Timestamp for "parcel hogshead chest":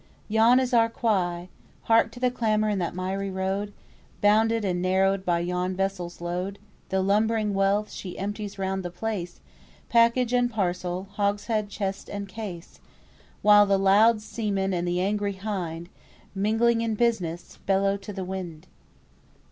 10.49-12.09